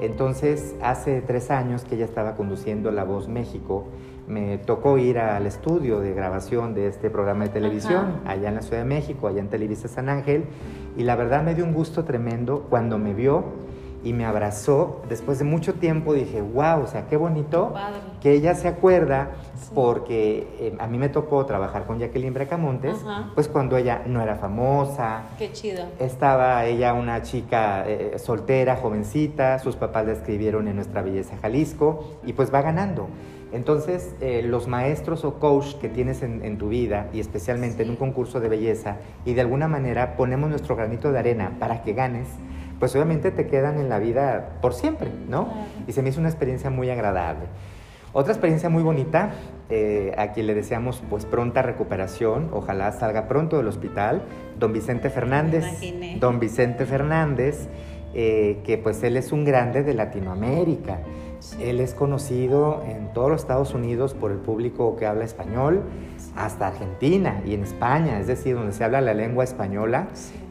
[0.00, 3.86] Entonces hace tres años que ella estaba conduciendo La Voz México
[4.28, 8.62] me tocó ir al estudio de grabación de este programa de televisión, allá en la
[8.62, 10.44] Ciudad de México, allá en Televisa San Ángel,
[10.96, 13.44] y la verdad me dio un gusto tremendo cuando me vio
[14.02, 15.02] y me abrazó.
[15.08, 17.74] Después de mucho tiempo dije, wow, o sea, qué bonito
[18.20, 19.30] que ella se acuerda,
[19.74, 22.96] porque eh, a mí me tocó trabajar con Jacqueline Bracamontes,
[23.34, 25.22] pues cuando ella no era famosa.
[25.38, 25.84] Qué chido.
[25.98, 32.18] Estaba ella una chica eh, soltera, jovencita, sus papás la escribieron en Nuestra Belleza Jalisco,
[32.24, 33.08] y pues va ganando.
[33.52, 37.96] Entonces, eh, los maestros o coach que tienes en, tu vida, y especialmente en un
[37.96, 42.28] concurso de belleza, y de alguna manera ponemos nuestro granito de arena para que ganes,
[42.80, 45.48] pues obviamente te quedan en la vida por siempre, ¿no?
[45.86, 47.46] Y se me hizo una experiencia muy agradable.
[48.12, 49.32] Otra experiencia muy bonita,
[49.68, 54.22] eh, a quien le deseamos pues pronta recuperación, ojalá salga pronto del hospital,
[54.58, 55.64] don Vicente Fernández.
[56.18, 57.68] Don Vicente Fernández,
[58.14, 61.00] eh, que pues él es un grande de Latinoamérica.
[61.60, 65.82] Él es conocido en todos los Estados Unidos por el público que habla español,
[66.36, 70.08] hasta Argentina y en España, es decir, donde se habla la lengua española.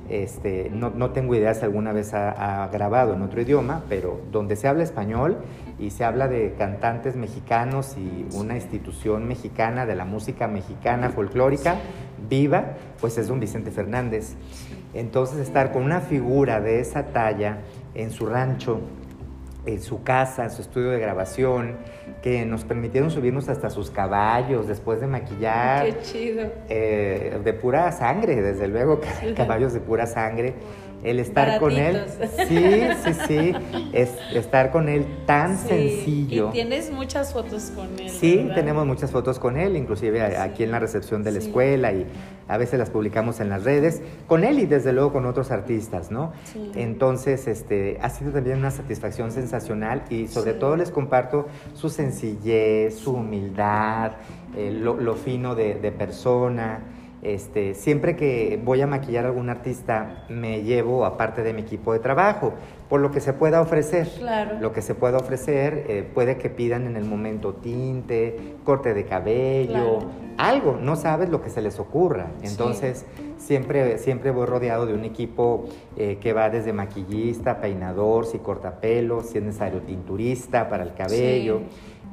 [0.10, 4.56] Este, no, no, tengo idea si alguna vez ha, grabado en otro idioma, pero donde
[4.56, 5.38] se habla español
[5.80, 11.78] y se habla de cantantes mexicanos y una institución mexicana de la música mexicana folclórica
[12.30, 14.36] viva, pues es don Vicente Fernández.
[14.94, 17.60] Entonces estar con una figura de esa talla
[17.96, 18.82] en su rancho,
[19.66, 21.78] en su casa, en su estudio de grabación,
[22.22, 25.86] que nos permitieron subirnos hasta sus caballos después de maquillar.
[25.86, 26.52] Qué chido.
[26.70, 29.02] Eh, de pura sangre, desde luego,
[29.36, 30.56] caballos de pura sangre
[31.06, 32.04] el estar con él.
[32.48, 33.54] Sí, sí, sí,
[33.94, 36.50] es estar con él tan sencillo.
[36.50, 38.10] Y tienes muchas fotos con él.
[38.10, 42.08] Sí, tenemos muchas fotos con él, inclusive aquí en la recepción de la escuela y
[42.48, 46.12] a veces las publicamos en las redes, con él y desde luego con otros artistas,
[46.12, 46.32] ¿no?
[46.76, 52.96] Entonces, este, ha sido también una satisfacción sensacional y sobre todo les comparto su sencillez,
[52.96, 54.14] su humildad,
[54.56, 56.82] eh, lo, fino de, de persona.
[57.22, 61.92] Este, siempre que voy a maquillar a algún artista, me llevo aparte de mi equipo
[61.92, 62.54] de trabajo,
[62.90, 64.08] por lo que se pueda ofrecer.
[64.18, 64.58] Claro.
[64.60, 69.06] Lo que se pueda ofrecer, eh, puede que pidan en el momento tinte, corte de
[69.06, 70.00] cabello,
[70.38, 72.28] algo, no sabes lo que se les ocurra.
[72.44, 73.06] Entonces,
[73.38, 75.66] siempre, siempre voy rodeado de un equipo
[75.98, 80.94] eh, que va desde maquillista, peinador, si corta pelo, si es necesario tinturista para el
[80.94, 81.62] cabello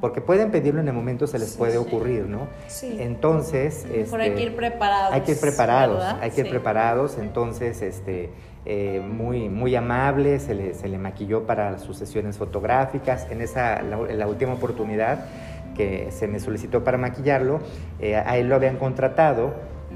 [0.03, 2.49] porque pueden pedirlo en el momento, se les puede ocurrir, ¿no?
[2.67, 2.97] Sí.
[2.99, 3.85] Entonces...
[3.85, 5.15] Este, hay que ir preparados.
[5.15, 8.31] Hay que ir preparados, hay que ir preparados, entonces, este...
[8.65, 13.27] Eh, muy, muy amable, se le, se le, maquilló para sus sesiones fotográficas.
[13.31, 15.27] En esa, la, última oportunidad
[15.75, 17.61] que se me solicitó para maquillarlo,
[17.99, 19.55] eh, a él lo habían contratado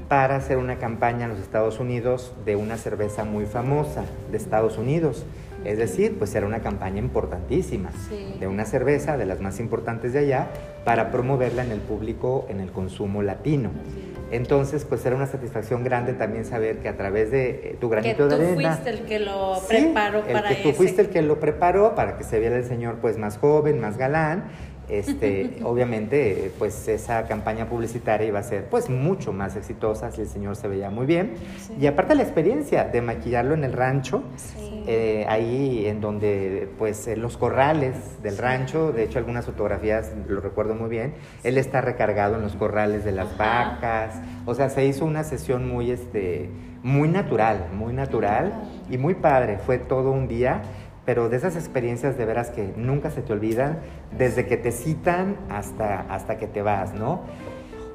[0.09, 4.77] para hacer una campaña en los Estados Unidos de una cerveza muy famosa de Estados
[4.77, 5.25] Unidos.
[5.63, 7.89] Es decir, pues era una campaña importantísima
[8.39, 10.47] de una cerveza de las más importantes de allá
[10.85, 13.71] para promoverla en el público, en el consumo latino.
[14.31, 18.27] Entonces, pues era una satisfacción grande también saber que a través de eh, tu granito
[18.27, 18.49] de arena...
[18.49, 21.95] Que tú fuiste el que lo preparó para que tú fuiste el que lo preparó
[21.95, 24.45] para que se viera el señor pues más joven, más galán
[24.89, 30.27] este, obviamente, pues esa campaña publicitaria iba a ser pues mucho más exitosa si el
[30.27, 31.33] señor se veía muy bien.
[31.79, 34.23] Y aparte la experiencia de maquillarlo en el rancho,
[34.87, 40.39] eh, ahí en donde pues en los corrales del rancho, de hecho algunas fotografías lo
[40.39, 44.85] recuerdo muy bien, él está recargado en los corrales de las vacas, o sea, se
[44.85, 46.49] hizo una sesión muy, este,
[46.83, 48.53] muy natural, muy natural.
[48.89, 50.61] y muy padre, fue todo un día
[51.07, 53.79] pero de esas experiencias de veras que nunca se te olvidan,
[54.17, 57.21] desde que te citan hasta, hasta que te vas, ¿no?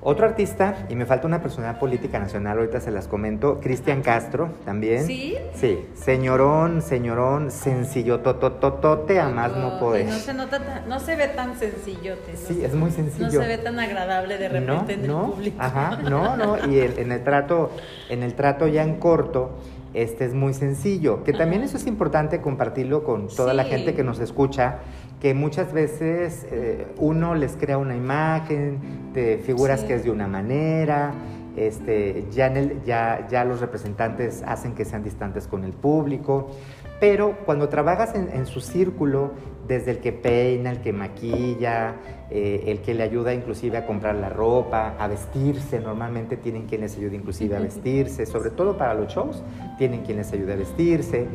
[0.01, 4.55] Otro artista, y me falta una personalidad política nacional, ahorita se las comento, Cristian Castro
[4.65, 5.07] también.
[5.07, 5.37] ¿Sí?
[5.53, 10.07] Sí, señorón, señorón, sencillo, totototote, a más no poder.
[10.07, 12.35] No se, nota no se ve tan sencillote.
[12.35, 13.27] Sí, es muy sencillo.
[13.27, 15.57] No se ve tan agradable de repente en el público.
[15.61, 17.73] Ajá, no, no, y en, el trato,
[18.09, 19.59] en el trato ya en corto,
[19.95, 24.03] este es muy sencillo, que también eso es importante compartirlo con toda la gente que
[24.03, 24.79] nos escucha,
[25.21, 30.27] que muchas veces eh, uno les crea una imagen, de figuras que es de una
[30.27, 31.13] manera,
[31.57, 36.51] este, ya, en el, ya, ya los representantes hacen que sean distantes con el público,
[36.99, 39.33] pero cuando trabajas en, su círculo,
[39.67, 41.95] desde el que peina, el que maquilla,
[42.31, 46.81] eh, el que le ayuda inclusive a comprar la ropa, a vestirse, normalmente tienen quien
[46.81, 49.43] les ayude inclusive a vestirse, sobre todo para los shows,
[49.79, 51.27] tienen quien les ayude a vestirse,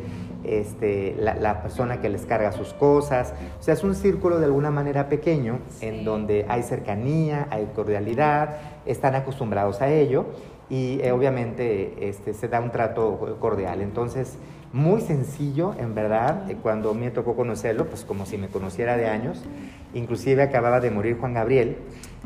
[0.44, 4.70] este, la, persona que les carga sus cosas, o sea, es un círculo de alguna
[4.70, 10.26] manera pequeño en donde hay cercanía, hay cordialidad, están acostumbrados a ello
[10.70, 13.80] y eh, obviamente este, se da un trato cordial.
[13.80, 14.38] Entonces,
[14.72, 19.08] muy sencillo, en verdad, eh, cuando me tocó conocerlo, pues como si me conociera de
[19.08, 19.42] años.
[19.94, 21.76] Inclusive acababa de morir Juan Gabriel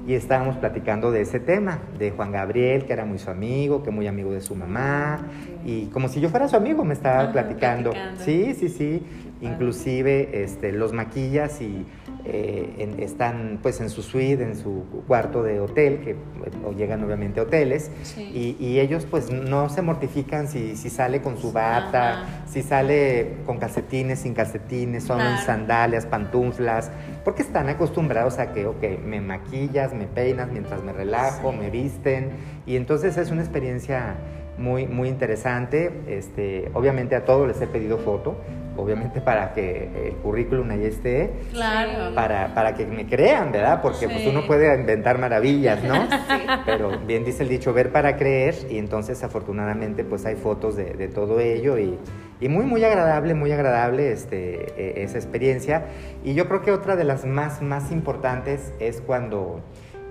[0.06, 3.90] y estábamos platicando de ese tema, de Juan Gabriel, que era muy su amigo, que
[3.90, 5.20] muy amigo de su mamá,
[5.64, 7.92] y como si yo fuera su amigo me estaba platicando.
[8.18, 9.02] Sí, sí, sí.
[9.40, 11.84] Inclusive este, los maquillas y
[12.24, 16.16] eh, están pues en su suite, en su cuarto de hotel, que
[16.64, 21.36] o llegan obviamente a hoteles, y, ellos pues no se mortifican si, si sale con
[21.36, 26.90] su bata, si sale con calcetines, sin calcetines, son sandalias, pantuflas,
[27.24, 32.30] porque están acostumbrados a que, ok, me maquillas, me peinas mientras me relajo, me visten,
[32.66, 34.16] y entonces es una experiencia
[34.58, 36.02] muy, muy interesante.
[36.06, 38.36] Este, obviamente a todos les he pedido foto,
[38.76, 42.14] obviamente para que el currículum ahí esté, claro.
[42.14, 43.82] para, para que me crean, ¿verdad?
[43.82, 46.08] Porque pues uno puede inventar maravillas, ¿no?
[46.66, 50.94] Pero bien dice el dicho, ver para creer, y entonces afortunadamente pues hay fotos de,
[50.94, 51.98] de todo ello y,
[52.42, 55.86] y, muy, muy agradable, muy agradable este, e, esa experiencia.
[56.24, 59.60] Y yo creo que otra de las más, más importantes es cuando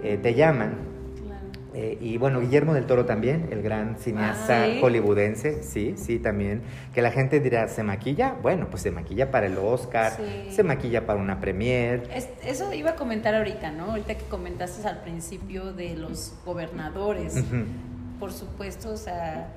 [0.03, 0.91] eh, te llaman
[1.73, 6.63] eh, y bueno, Guillermo del Toro también, el gran cineasta ah, hollywoodense, sí, sí, también.
[6.93, 8.35] Que la gente dirá, ¿se maquilla?
[8.41, 10.11] Bueno, pues se maquilla para el Oscar,
[10.49, 12.03] se maquilla para una premiere.
[12.43, 13.91] eso iba a comentar ahorita, ¿no?
[13.91, 17.41] Ahorita que comentaste al principio de los gobernadores.
[18.19, 19.47] Por supuesto, o sea,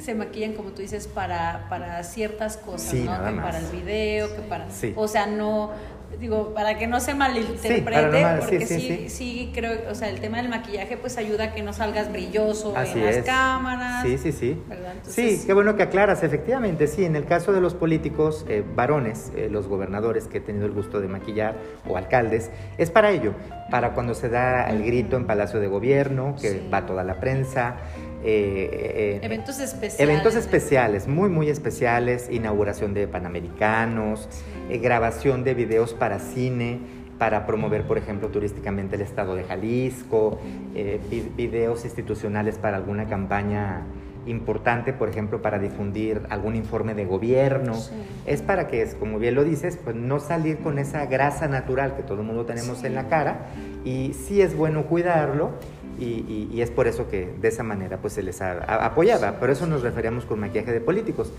[0.00, 3.24] se maquillan, como tú dices, para, para ciertas cosas, Sí, ¿no?
[3.24, 3.44] Que más.
[3.44, 4.70] para el video, que para...
[4.70, 4.92] Sí.
[4.96, 5.70] O sea, no...
[6.18, 10.38] Digo, para que no se malinterprete, mal- porque sí, sí, creo, o sea, el tema
[10.38, 13.24] del maquillaje pues ayuda a que no salgas brilloso Así en las es.
[13.24, 14.02] cámaras.
[14.04, 14.60] Sí, sí, sí.
[14.68, 14.92] ¿verdad?
[14.96, 18.64] Entonces- Sí, qué bueno que aclaras, efectivamente, sí, en el caso de los políticos eh,
[18.74, 21.54] varones, eh, los gobernadores que he tenido el gusto de maquillar
[21.88, 23.32] o alcaldes, es para ello,
[23.70, 27.76] para cuando se da el grito en Palacio de Gobierno, que va toda la prensa.
[28.22, 30.00] Eh, eh, Eventos especiales.
[30.00, 34.44] Eventos especiales, muy, muy especiales, inauguración de Panamericanos, Sí.
[34.74, 36.80] eh, grabación de videos para cine,
[37.18, 40.38] para promover, por ejemplo, turísticamente el estado de Jalisco,
[40.74, 43.82] eh, vi- videos institucionales para alguna campaña
[44.26, 47.74] importante, por ejemplo, para difundir algún informe de gobierno.
[47.74, 47.92] Sí.
[48.26, 52.02] Es para que, como bien lo dices, pues no salir con esa grasa natural que
[52.02, 52.86] todo el mundo tenemos Sí.
[52.86, 53.46] en la cara
[53.84, 55.52] y sí es bueno cuidarlo
[55.98, 59.32] y, y- y es por eso que de esa manera pues se les apoyaba.
[59.38, 61.32] Por eso nos referíamos con maquillaje de políticos.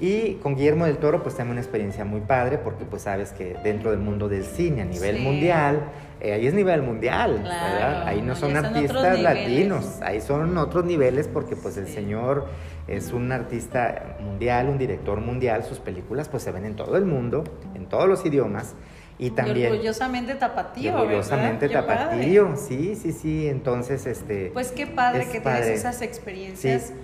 [0.00, 3.56] Y con Guillermo del Toro pues también una experiencia muy padre porque pues sabes que
[3.64, 5.22] dentro del mundo del cine a nivel Sí.
[5.22, 5.80] mundial,
[6.20, 8.06] eh, ahí es nivel mundial, Claro, ¿verdad?
[8.06, 11.94] Ahí no son artistas latinos, ahí son otros niveles porque pues el Sí.
[11.94, 12.46] señor
[12.86, 17.04] es un artista mundial, un director mundial, sus películas pues se ven en todo el
[17.04, 17.42] mundo,
[17.74, 18.74] en todos los idiomas
[19.18, 20.92] y Y también orgullosamente tapatío.
[20.92, 21.86] y orgullosamente ¿verdad?
[22.10, 25.62] Tapatío, sí, sí, sí, entonces este Pues qué padre Es que padre.
[25.62, 26.94] tienes esas experiencias Sí.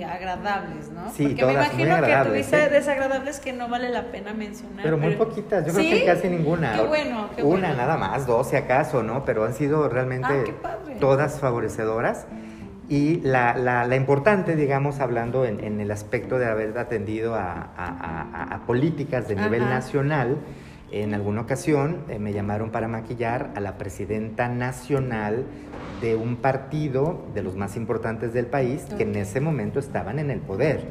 [0.00, 1.10] eh, agradables, ¿no?
[1.12, 2.68] Sí, Porque todas me muy imagino que tuviste ¿eh?
[2.70, 4.82] desagradables que no vale la pena mencionar.
[4.82, 6.72] Pero muy poquitas, yo creo que casi ninguna.
[6.74, 7.76] Qué bueno, qué Una bueno.
[7.76, 9.24] nada más, dos si acaso, ¿no?
[9.24, 12.26] Pero han sido realmente Ah, todas favorecedoras.
[12.88, 17.52] Y la, la- la importante, digamos, hablando en, en el aspecto de haber atendido a,
[17.52, 19.70] a- a- a políticas de nivel Ajá.
[19.74, 20.36] nacional,
[21.02, 25.44] en alguna ocasión eh, me llamaron para maquillar a la presidenta nacional
[26.00, 30.30] de un partido de los más importantes del país que en ese momento estaban en
[30.30, 30.84] el poder.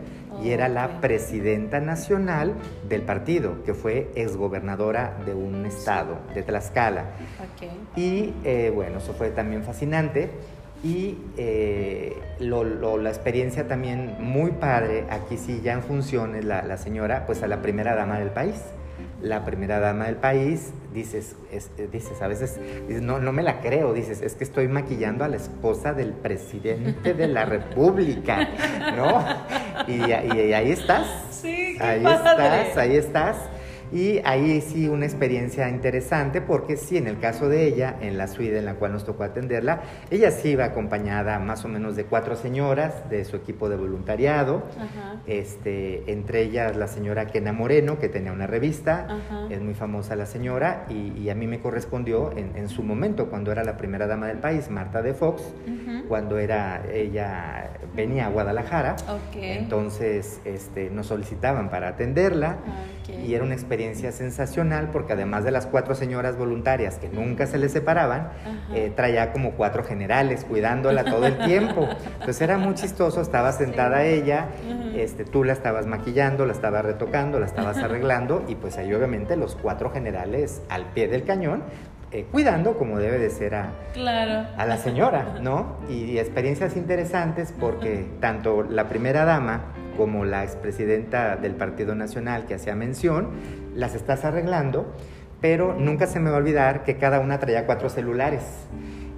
[0.43, 2.53] Y era la presidenta nacional
[2.89, 7.05] del partido, que fue exgobernadora de un estado, de Tlaxcala.
[7.95, 10.31] Y eh, bueno, eso fue también fascinante.
[10.83, 16.63] Y eh, lo- lo- la experiencia también muy padre, aquí sí ya en funciones la,
[16.63, 18.59] la señora, pues a la primera dama del país.
[19.21, 23.41] La primera dama del país, dices, es- eh, dices a veces, dices, no, no me
[23.41, 28.49] la creo, dices, es que estoy maquillando a la esposa del presidente de la República,
[28.95, 29.23] ¿no?
[29.87, 32.61] Y, y- y ahí estás, Sí, qué ahí padre.
[32.61, 33.37] estás, ahí estás.
[33.93, 38.27] Y ahí sí una experiencia interesante porque sí, en el caso de ella, en la
[38.27, 42.05] suite en la cual nos tocó atenderla, ella sí iba acompañada más o menos de
[42.05, 45.17] cuatro señoras de su equipo de voluntariado, Ajá.
[45.27, 49.47] este, entre ellas la señora Kena Moreno, que tenía una revista, Ajá.
[49.51, 53.27] es muy famosa la señora, y, y a mí me correspondió en, en su momento,
[53.29, 55.43] cuando era la primera dama del país, Marta de Fox,
[56.07, 59.35] cuando era ella venía a Guadalajara, Ok.
[59.35, 62.57] entonces este, nos solicitaban para atenderla.
[63.11, 67.57] Y era una experiencia sensacional porque además de las cuatro señoras voluntarias que nunca se
[67.57, 68.29] les separaban,
[68.73, 71.87] eh, traía como cuatro generales cuidándola todo el tiempo.
[72.13, 74.97] Entonces era muy chistoso, estaba sentada ella, Ujú.
[74.97, 79.35] este, tú la estabas maquillando, la estabas retocando, la estabas arreglando y pues ahí obviamente
[79.35, 81.63] los cuatro generales al pie del cañón,
[82.11, 84.47] eh, cuidando como debe de ser a, Claro.
[84.55, 85.77] a la señora, ¿no?
[85.89, 92.45] Y, y experiencias interesantes porque tanto la primera dama como la expresidenta del Partido Nacional
[92.45, 93.29] que hacía mención,
[93.75, 94.93] las estás arreglando,
[95.41, 98.43] pero nunca se me va a olvidar que cada una traía cuatro celulares.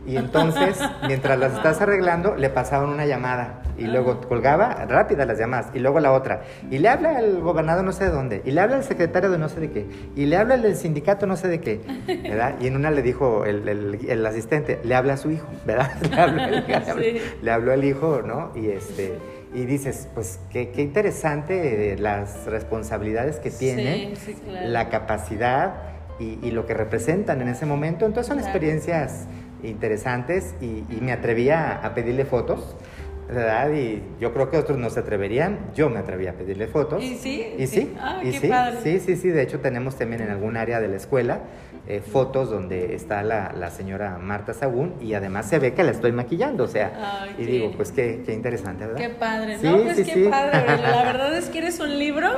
[0.07, 5.37] Y entonces, mientras las estás arreglando, le pasaban una llamada y luego colgaba rápidas las
[5.39, 6.41] llamadas y luego la otra.
[6.69, 9.39] Y le habla al gobernador no sé de dónde, y le habla al secretario de
[9.39, 9.85] no sé de qué,
[10.15, 11.81] y le habla al del sindicato no sé de qué,
[12.23, 12.53] ¿verdad?
[12.61, 15.91] Y en una le dijo el, el- el asistente, le habla a su hijo, ¿verdad?
[16.11, 16.41] Le habló,
[17.01, 17.17] Sí.
[17.41, 18.51] le habló al hijo, ¿no?
[18.55, 19.17] Y este...
[19.55, 24.67] Y dices, pues qué, qué interesante eh, las responsabilidades que tienen, Sí, sí, claro.
[24.67, 25.75] la capacidad
[26.19, 28.05] y, y lo que representan en ese momento.
[28.05, 28.49] Entonces son Claro.
[28.51, 29.27] experiencias
[29.63, 32.75] interesantes y, y me atrevía a pedirle fotos,
[33.27, 33.71] ¿verdad?
[33.73, 37.03] Y yo creo que otros no se atreverían, yo me atrevía a pedirle fotos.
[37.03, 37.55] ¿Y sí?
[37.57, 38.77] Y sí, Ah, y qué sí, padre.
[38.83, 39.29] sí, sí, sí.
[39.29, 41.39] De hecho tenemos también en algún área de la escuela
[41.87, 45.91] eh, fotos donde está la, la señora Marta Sagún y además se ve que la
[45.91, 48.99] estoy maquillando, o sea, y digo, pues qué, qué interesante, ¿verdad?
[49.01, 49.77] Qué padre, Sí, ¿no?
[49.83, 50.27] Pues sí, qué sí.
[50.29, 50.65] padre.
[50.81, 52.29] La verdad es que eres un libro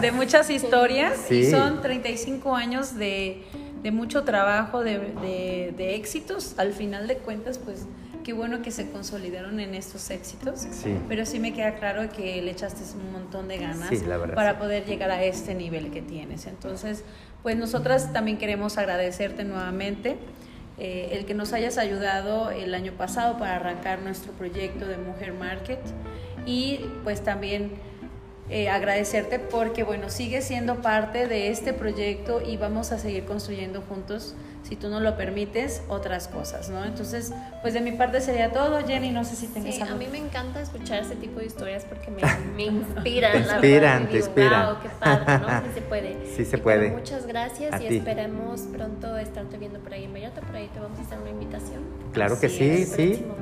[0.00, 3.42] de muchas historias y son 35 años de,
[3.82, 6.54] de mucho trabajo, de, de- de éxitos.
[6.58, 7.86] Al final de cuentas, pues
[8.24, 10.60] qué bueno que se consolidaron en estos éxitos.
[10.70, 10.96] Sí.
[11.08, 14.52] Pero sí me queda claro que le echaste un montón de ganas Sí, verdad, para
[14.52, 14.58] sí.
[14.58, 16.46] poder llegar a este nivel que tienes.
[16.46, 17.04] Entonces,
[17.42, 20.16] pues nosotras también queremos agradecerte nuevamente.
[20.78, 25.34] eh, el que nos hayas ayudado el año pasado para arrancar nuestro proyecto de Mujer
[25.34, 25.78] Market
[26.46, 27.72] y pues también
[28.48, 33.82] eh, agradecerte porque bueno, sigues siendo parte de este proyecto y vamos a seguir construyendo
[33.82, 36.84] juntos si tú no lo permites, otras cosas, ¿no?
[36.84, 37.32] Entonces,
[37.62, 38.86] pues de mi parte sería todo.
[38.86, 39.94] Jenny, no sé si tengas sí, algo.
[39.94, 42.22] a mí me encanta escuchar ese tipo de historias porque me,
[42.56, 43.32] me inspiran.
[43.32, 44.66] te inspiran, te inspiran.
[44.66, 45.62] Wow, qué padre, ¿no?
[45.62, 46.16] Sí se puede.
[46.40, 46.90] Sí se puede.
[46.90, 50.40] muchas gracias y esperemos pronto estarte viendo por ahí en Vallarta.
[50.40, 51.82] Por ahí te vamos a hacer una invitación.
[52.12, 53.24] Claro que sí, sí.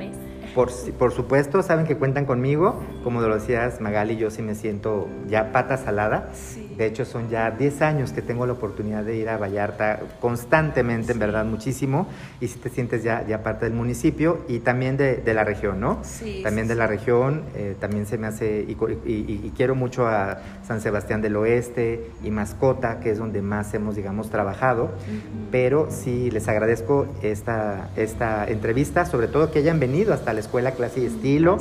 [0.54, 2.82] Por, por, supuesto, saben que cuentan conmigo.
[3.04, 6.30] Como lo decías, Magali, yo sí me siento ya pata salada.
[6.78, 11.10] De hecho, son ya 10 años que tengo la oportunidad de ir a Vallarta constantemente,
[11.10, 12.06] en verdad, muchísimo.
[12.40, 15.80] Y si te sientes ya, ya parte del municipio y también de, de la región,
[15.80, 15.98] ¿no?
[16.04, 16.40] Sí.
[16.44, 17.42] También de la región.
[17.56, 18.64] Eh, también se me hace.
[18.68, 23.74] Y, y, quiero mucho a San Sebastián del Oeste y Mascota, que es donde más
[23.74, 24.92] hemos, digamos, trabajado.
[25.50, 30.70] Pero sí les agradezco esta, esta entrevista, sobre todo que hayan venido hasta la Escuela
[30.70, 31.58] Clase y Estilo.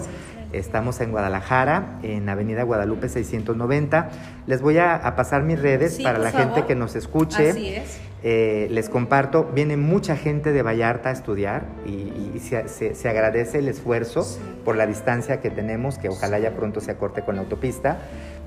[0.58, 4.10] Estamos en Guadalajara, en Avenida Guadalupe 690.
[4.45, 7.51] Les voy a, pasar mis redes para la gente que nos escuche.
[7.51, 7.99] Así es.
[8.24, 14.26] Eh, les comparto, viene mucha gente de Vallarta a estudiar y, se, agradece el esfuerzo
[14.66, 17.99] por la distancia que tenemos, que ojalá ya pronto se acorte con la autopista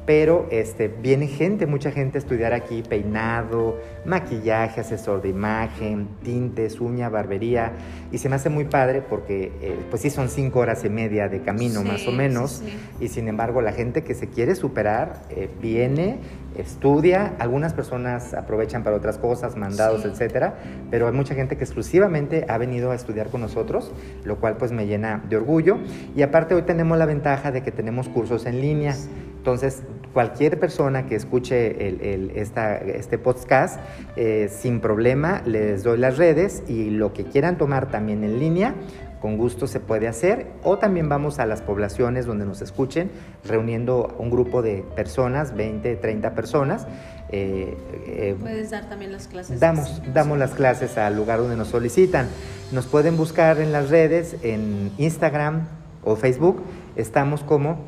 [0.07, 6.81] pero este, viene gente, mucha gente a estudiar aquí, peinado, maquillaje, asesor de imagen, tintes,
[6.81, 7.73] uña, barbería,
[8.11, 11.29] y se me hace muy padre porque eh, pues sí son cinco horas y media
[11.29, 12.63] de camino más o menos,
[13.01, 16.19] y sin embargo la gente que se quiere superar eh, viene,
[16.57, 20.55] estudia, algunas personas aprovechan para otras cosas, mandados, etcétera,
[20.91, 23.93] pero hay mucha gente que exclusivamente ha venido a estudiar con nosotros,
[24.25, 25.79] lo cual pues me llena de orgullo,
[26.17, 28.97] y aparte hoy tenemos la ventaja de que tenemos cursos en línea,
[29.41, 29.83] entonces
[30.13, 33.81] cualquier persona que escuche el, este podcast,
[34.15, 38.75] eh, sin problema, les doy las redes y lo que quieran tomar también en línea,
[39.23, 40.49] con gusto se puede hacer.
[40.63, 43.11] O también vamos a las poblaciones donde nos escuchen,
[43.43, 46.87] reuniendo un grupo de personas, 20, 30 personas.
[47.31, 47.79] Eh,
[48.09, 49.59] eh, Puedes dar también las clases.
[49.59, 52.29] Damos, damos las clases al lugar donde nos solicitan.
[52.73, 55.67] Nos pueden buscar en las redes, en Instagram
[56.05, 56.63] o Facebook.
[56.95, 57.79] Estamos como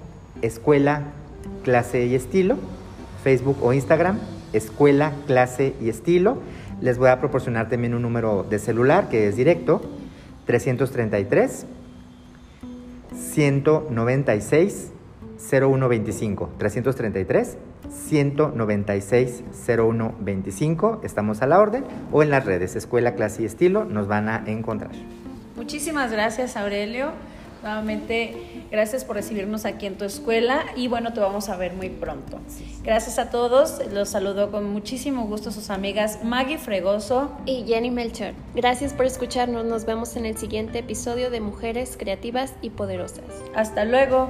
[0.40, 1.02] Escuela
[1.62, 2.56] Clase y Estilo,
[3.22, 4.18] Facebook o Instagram,
[4.52, 6.38] Escuela, Clase y Estilo.
[6.80, 9.82] Les voy a proporcionar también un número de celular que es directo,
[10.46, 11.66] 333
[13.14, 14.92] 196
[15.50, 16.50] 0125.
[16.58, 17.58] 333
[17.90, 21.00] 196 0125.
[21.02, 24.44] Estamos a la orden o en las redes Escuela, Clase y Estilo nos van a
[24.46, 24.92] encontrar.
[25.56, 27.12] Muchísimas gracias, Aurelio.
[27.62, 28.34] Nuevamente,
[28.70, 32.40] gracias por recibirnos aquí en tu escuela y bueno, te vamos a ver muy pronto.
[32.82, 38.34] Gracias a todos, los saludo con muchísimo gusto sus amigas Maggie Fregoso y Jenny Melcher.
[38.54, 43.24] Gracias por escucharnos, nos vemos en el siguiente episodio de Mujeres Creativas y Poderosas.
[43.54, 44.28] Hasta luego.